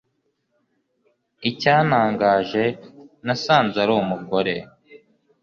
[1.49, 2.63] icyantangaje
[3.25, 4.55] nasanze ari umugore